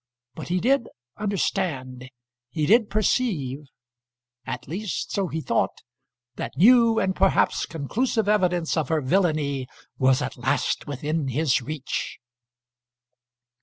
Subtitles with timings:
[0.33, 2.09] But he did understand,
[2.49, 3.67] he did perceive
[4.47, 5.83] at least so he thought,
[6.37, 9.67] that new and perhaps conclusive evidence of her villainy
[9.99, 12.17] was at last within his reach.